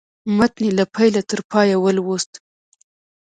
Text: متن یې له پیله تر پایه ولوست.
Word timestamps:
متن 0.37 0.61
یې 0.67 0.71
له 0.79 0.85
پیله 0.95 1.21
تر 1.29 1.39
پایه 1.51 1.77
ولوست. 1.79 2.31